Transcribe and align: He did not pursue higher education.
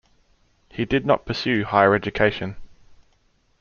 He 0.69 0.83
did 0.83 1.05
not 1.05 1.27
pursue 1.27 1.63
higher 1.63 1.93
education. 1.93 2.55